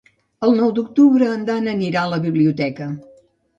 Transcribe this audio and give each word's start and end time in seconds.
El 0.45 0.55
nou 0.59 0.71
d'octubre 0.79 1.27
en 1.35 1.45
Dan 1.51 1.69
anirà 1.75 2.07
a 2.07 2.11
la 2.17 2.21
biblioteca. 2.27 2.91